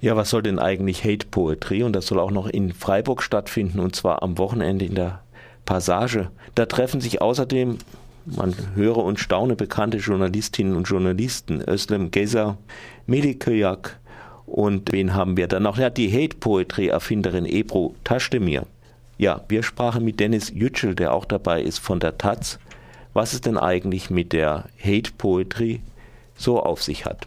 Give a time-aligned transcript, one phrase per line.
[0.00, 1.82] Ja, was soll denn eigentlich Hate Poetry?
[1.82, 5.22] Und das soll auch noch in Freiburg stattfinden, und zwar am Wochenende in der
[5.64, 6.30] Passage.
[6.54, 7.78] Da treffen sich außerdem,
[8.24, 12.58] man höre und staune, bekannte Journalistinnen und Journalisten, Özlem Gezer,
[13.06, 13.98] Melih Köyak
[14.48, 15.78] und wen haben wir dann noch?
[15.78, 18.66] Ja, die Hate Poetry Erfinderin Ebru Taschdemir.
[19.18, 22.58] Ja, wir sprachen mit Dennis Yücel, der auch dabei ist von der Taz,
[23.12, 25.80] was es denn eigentlich mit der Hate Poetry
[26.36, 27.26] so auf sich hat.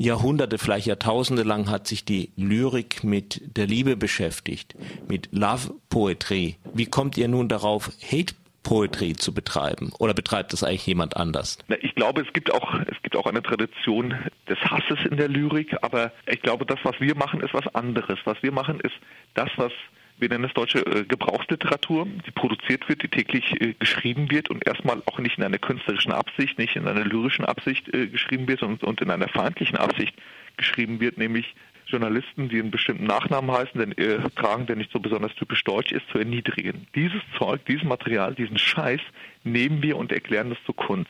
[0.00, 4.74] Jahrhunderte, vielleicht Jahrtausende lang hat sich die Lyrik mit der Liebe beschäftigt,
[5.08, 6.56] mit Love Poetry.
[6.72, 9.92] Wie kommt ihr nun darauf, Hate Poetry zu betreiben?
[9.98, 11.58] Oder betreibt das eigentlich jemand anders?
[11.82, 14.14] Ich glaube, es gibt auch, es gibt auch eine Tradition
[14.48, 18.18] des Hasses in der Lyrik, aber ich glaube, das, was wir machen, ist was anderes.
[18.24, 18.94] Was wir machen, ist
[19.34, 19.72] das, was
[20.20, 24.66] wir nennen es deutsche äh, Gebrauchsliteratur, die produziert wird, die täglich äh, geschrieben wird und
[24.66, 28.62] erstmal auch nicht in einer künstlerischen Absicht, nicht in einer lyrischen Absicht äh, geschrieben wird
[28.62, 30.14] und, in einer feindlichen Absicht
[30.56, 31.54] geschrieben wird, nämlich
[31.86, 35.92] Journalisten, die einen bestimmten Nachnamen heißen, den, äh, tragen, der nicht so besonders typisch deutsch
[35.92, 36.86] ist, zu erniedrigen.
[36.94, 39.00] Dieses Zeug, dieses Material, diesen Scheiß
[39.44, 41.08] nehmen wir und erklären das zu Kunst.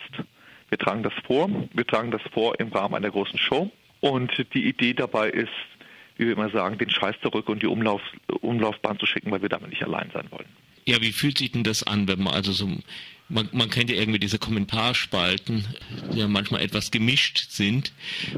[0.69, 4.69] Wir tragen das vor, wir tragen das vor im Rahmen einer großen Show und die
[4.69, 5.50] Idee dabei ist,
[6.21, 8.03] wie wir immer sagen, den Scheiß zurück und die Umlauf,
[8.43, 10.45] Umlaufbahn zu schicken, weil wir damit nicht allein sein wollen.
[10.85, 12.69] Ja, wie fühlt sich denn das an, wenn man also so,
[13.31, 15.67] man, man kennt ja irgendwie diese Kommentarspalten,
[16.13, 17.93] die ja manchmal etwas gemischt sind,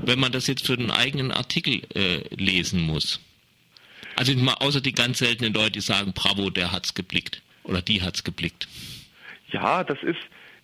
[0.04, 3.20] wenn man das jetzt für den eigenen Artikel äh, lesen muss?
[4.14, 8.00] Also mal außer die ganz seltenen Leute, die sagen, bravo, der hat's geblickt oder die
[8.02, 8.68] hat's geblickt.
[9.50, 10.20] Ja, das ist,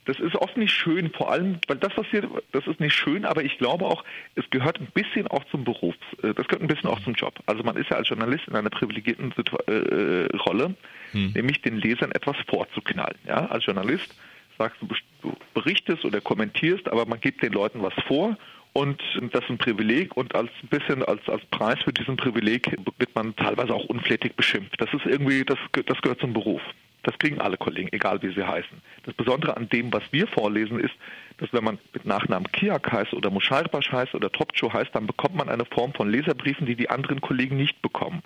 [0.09, 3.27] das ist oft nicht schön, vor allem, weil das, was hier, das ist nicht schön,
[3.27, 4.05] aber ich glaube auch,
[4.37, 7.34] es gehört ein bisschen auch zum Beruf, äh, das gehört ein bisschen auch zum Job.
[7.45, 9.34] Also man ist ja als Journalist in einer privilegierten
[9.67, 10.75] äh, Rolle,
[11.12, 11.33] hm.
[11.34, 13.19] nämlich den Lesern etwas vorzuknallen.
[13.27, 13.47] Ja?
[13.48, 14.17] Als Journalist
[14.56, 14.89] sagst du,
[15.20, 18.39] du berichtest oder kommentierst, aber man gibt den Leuten was vor
[18.72, 23.15] und das ist ein Privileg und als bisschen als, als Preis für diesen Privileg wird
[23.15, 24.81] man teilweise auch unflätig beschimpft.
[24.81, 26.62] Das ist irgendwie, das, das gehört zum Beruf.
[27.03, 28.83] Das kriegen alle Kollegen, egal wie sie heißen.
[29.05, 30.95] Das Besondere an dem, was wir vorlesen, ist,
[31.39, 35.37] dass wenn man mit Nachnamen Kiak heißt oder Musharbash heißt oder Topcho heißt, dann bekommt
[35.37, 38.22] man eine Form von Leserbriefen, die die anderen Kollegen nicht bekommen.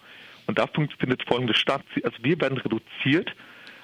[0.47, 1.83] Und da findet Folgendes statt.
[2.03, 3.35] Also wir werden reduziert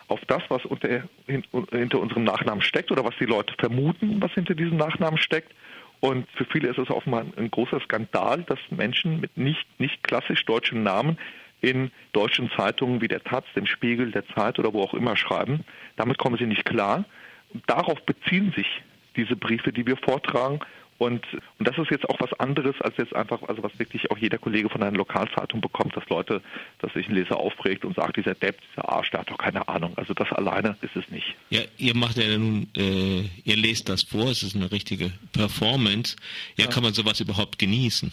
[0.09, 4.55] auf das, was unter, hinter unserem Nachnamen steckt oder was die Leute vermuten, was hinter
[4.55, 5.53] diesem Nachnamen steckt.
[6.01, 10.45] Und für viele ist es offenbar ein großer Skandal, dass Menschen mit nicht, nicht klassisch
[10.47, 11.19] deutschen Namen
[11.61, 15.65] in deutschen Zeitungen wie der Taz, dem Spiegel, der Zeit oder wo auch immer schreiben.
[15.97, 17.05] Damit kommen sie nicht klar.
[17.67, 18.67] Darauf beziehen sich
[19.17, 20.61] diese Briefe, die wir vortragen.
[20.99, 21.25] Und,
[21.59, 24.37] und das ist jetzt auch was anderes als jetzt einfach, also was wirklich auch jeder
[24.37, 26.43] Kollege von einer Lokalzeitung bekommt, dass Leute,
[26.81, 29.69] dass sich ein Leser aufregt und sagt, dieser Depp, dieser Arsch, der hat doch keine
[29.69, 29.93] Ahnung.
[29.97, 31.37] Also das alleine ist es nicht.
[31.51, 36.17] Ja, ihr macht ja nun, äh, ihr lest das vor, es ist eine richtige Performance.
[36.57, 36.71] Ja, ja.
[36.71, 38.11] kann man sowas überhaupt genießen?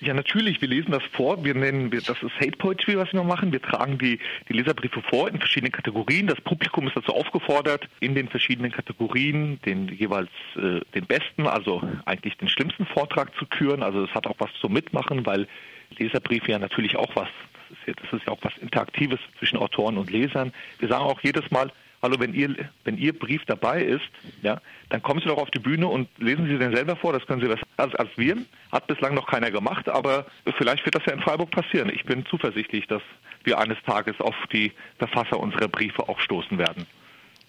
[0.00, 0.60] Ja, natürlich.
[0.60, 1.42] Wir lesen das vor.
[1.42, 3.52] Wir nennen, das ist Hate Poetry, was wir machen.
[3.52, 4.18] Wir tragen die,
[4.48, 6.26] die Leserbriefe vor in verschiedenen Kategorien.
[6.26, 11.82] Das Publikum ist dazu aufgefordert, in den verschiedenen Kategorien den jeweils äh, den besten, also
[12.04, 13.82] eigentlich den schlimmsten Vortrag zu küren.
[13.82, 15.48] Also es hat auch was zu mitmachen, weil
[15.96, 17.28] Leserbriefe ja natürlich auch was,
[17.70, 20.52] das ist ja, das ist ja auch was Interaktives zwischen Autoren und Lesern.
[20.78, 22.54] Wir sagen auch jedes Mal, hallo, wenn ihr,
[22.84, 24.04] wenn Ihr Brief dabei ist,
[24.42, 27.14] ja, dann kommen Sie doch auf die Bühne und lesen Sie den selber vor.
[27.14, 28.36] Das können Sie besser als, als wir.
[28.72, 30.26] Hat bislang noch keiner gemacht, aber
[30.58, 31.90] vielleicht wird das ja in Freiburg passieren.
[31.94, 33.02] Ich bin zuversichtlich, dass
[33.44, 36.86] wir eines Tages auf die Verfasser unserer Briefe auch stoßen werden.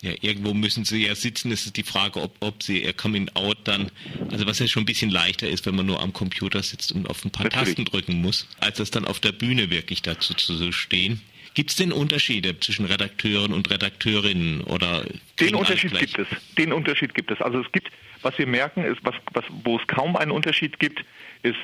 [0.01, 1.51] Ja, irgendwo müssen sie ja sitzen.
[1.51, 3.91] Es ist die Frage, ob, ob sie ihr Coming Out dann,
[4.31, 7.09] also was ja schon ein bisschen leichter ist, wenn man nur am Computer sitzt und
[7.09, 7.69] auf ein paar Natürlich.
[7.69, 11.21] Tasten drücken muss, als das dann auf der Bühne wirklich dazu zu stehen.
[11.57, 15.03] Gibt es denn Unterschiede zwischen Redakteuren und Redakteurinnen oder
[15.39, 16.27] den Unterschied gibt es.
[16.55, 17.41] Den Unterschied gibt es.
[17.41, 17.89] Also es gibt,
[18.21, 21.03] was wir merken, ist, was, was, wo es kaum einen Unterschied gibt,
[21.41, 21.57] ist,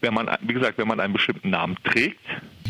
[0.00, 2.20] wenn man, wie gesagt, wenn man einen bestimmten Namen trägt,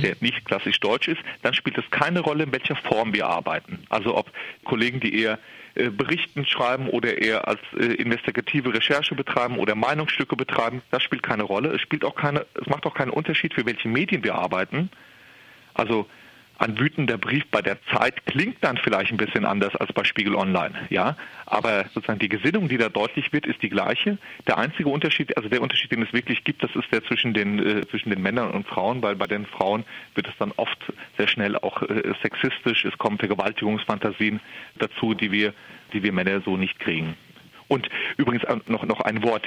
[0.03, 3.81] der nicht klassisch deutsch ist, dann spielt es keine Rolle, in welcher Form wir arbeiten.
[3.91, 4.33] Also ob
[4.65, 5.39] Kollegen, die eher
[5.75, 11.23] äh, Berichten schreiben oder eher als äh, investigative Recherche betreiben oder Meinungsstücke betreiben, das spielt
[11.23, 11.75] keine Rolle.
[11.75, 14.89] Es spielt auch keine, es macht auch keinen Unterschied, für welche Medien wir arbeiten.
[15.75, 16.09] Also
[16.59, 20.35] ein wütender Brief bei der Zeit klingt dann vielleicht ein bisschen anders als bei Spiegel
[20.35, 21.17] Online, ja.
[21.45, 24.19] Aber sozusagen die Gesinnung, die da deutlich wird, ist die gleiche.
[24.47, 27.59] Der einzige Unterschied, also der Unterschied, den es wirklich gibt, das ist der zwischen den
[27.59, 30.79] äh, zwischen den Männern und Frauen, weil bei den Frauen wird es dann oft
[31.19, 32.85] sehr schnell auch äh, sexistisch.
[32.85, 34.41] Es kommen Vergewaltigungsfantasien
[34.79, 35.53] dazu, die wir
[35.93, 37.15] die wir Männer so nicht kriegen.
[37.69, 39.47] Und übrigens noch, noch ein Wort.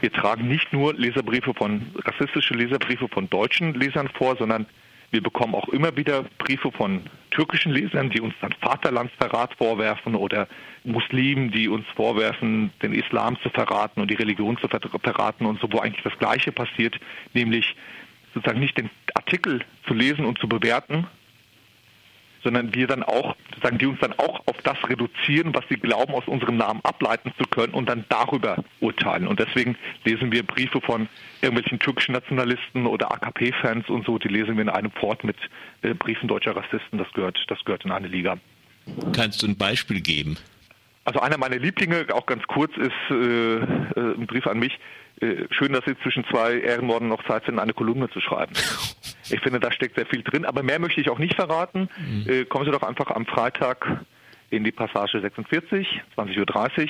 [0.00, 4.66] Wir tragen nicht nur Leserbriefe von, rassistische Leserbriefe von deutschen Lesern vor, sondern
[5.14, 7.00] Wir bekommen auch immer wieder Briefe von
[7.30, 10.48] türkischen Lesern, die uns dann Vaterlandsverrat vorwerfen oder
[10.82, 15.68] Muslimen, die uns vorwerfen, den Islam zu verraten und die Religion zu verraten und so,
[15.70, 16.98] wo eigentlich das Gleiche passiert,
[17.32, 17.76] nämlich
[18.34, 21.06] sozusagen nicht den Artikel zu lesen und zu bewerten,
[22.44, 26.14] sondern wir dann auch, sozusagen, die uns dann auch auf das reduzieren, was sie glauben,
[26.14, 29.26] aus unserem Namen ableiten zu können und dann darüber urteilen.
[29.26, 31.08] Und deswegen lesen wir Briefe von
[31.40, 35.36] irgendwelchen türkischen Nationalisten oder AKP-Fans und so, die lesen wir in einem Fort mit
[35.82, 36.98] äh, Briefen deutscher Rassisten.
[36.98, 38.36] Das gehört, das gehört in eine Liga.
[39.14, 40.36] Kannst du ein Beispiel geben?
[41.04, 43.64] Also einer meiner Lieblinge, auch ganz kurz, ist äh, äh
[43.96, 44.78] ein Brief an mich.
[45.20, 48.52] Äh, schön, dass Sie zwischen zwei Ehrenmorden noch Zeit finden, eine Kolumne zu schreiben.
[49.30, 51.88] Ich finde, da steckt sehr viel drin, aber mehr möchte ich auch nicht verraten.
[51.96, 52.28] Mhm.
[52.28, 54.04] Äh, kommen Sie doch einfach am Freitag
[54.50, 56.88] in die Passage 46, 20.30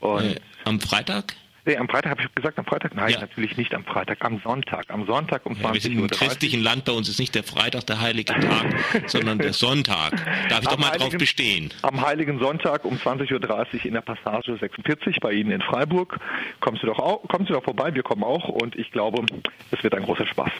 [0.00, 0.12] Uhr.
[0.12, 1.34] Und äh, am Freitag?
[1.66, 2.94] Nee, am Freitag habe ich gesagt, am Freitag?
[2.94, 3.20] Nein, ja.
[3.20, 4.86] natürlich nicht am Freitag, am Sonntag.
[4.88, 5.74] Am Sonntag um 20 Uhr.
[5.74, 8.74] Wir sind im christlichen Land, bei uns ist nicht der Freitag der heilige Tag,
[9.06, 10.12] sondern der Sonntag.
[10.48, 11.72] Darf ich am doch mal drauf bestehen?
[11.82, 16.18] Am heiligen Sonntag um 20.30 Uhr in der Passage 46 bei Ihnen in Freiburg.
[16.60, 19.24] Kommen Sie doch, auch, kommen Sie doch vorbei, wir kommen auch und ich glaube,
[19.70, 20.50] es wird ein großer Spaß.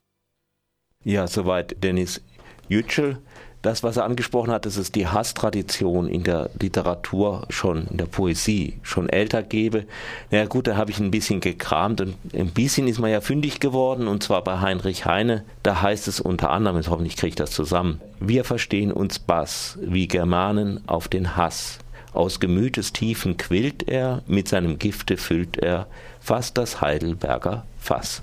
[1.05, 2.21] Ja, soweit Dennis
[2.69, 3.17] Yücel
[3.63, 8.07] das, was er angesprochen hat, dass es die Hasstradition in der Literatur schon, in der
[8.07, 9.85] Poesie schon älter gäbe.
[10.31, 13.21] Na ja, gut, da habe ich ein bisschen gekramt und ein bisschen ist man ja
[13.21, 15.45] fündig geworden und zwar bei Heinrich Heine.
[15.63, 19.79] Da heißt es unter anderem, und hoffentlich kriege ich das zusammen, wir verstehen uns Bass,
[19.83, 21.79] wie Germanen auf den Hass.
[22.13, 25.87] Aus Gemütestiefen quillt er, mit seinem Gifte füllt er
[26.19, 28.23] fast das Heidelberger Fass.